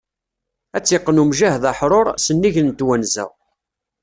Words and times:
Ad 0.75 0.81
tt-iqqen 0.83 1.21
umjahed 1.23 1.63
aḥrur, 1.71 2.07
s 2.23 2.25
nnig 2.35 2.55
n 2.61 2.69
twenza. 2.79 3.25